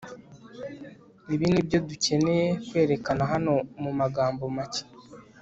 [1.33, 4.83] ibi nibyo dukeneye kwerekana hano mumagambo make